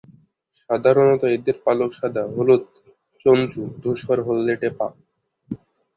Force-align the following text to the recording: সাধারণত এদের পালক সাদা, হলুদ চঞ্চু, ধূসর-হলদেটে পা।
সাধারণত 0.57 1.21
এদের 1.35 1.55
পালক 1.65 1.89
সাদা, 1.93 2.23
হলুদ 2.27 2.63
চঞ্চু, 3.25 3.61
ধূসর-হলদেটে 3.81 4.69
পা। 4.77 4.87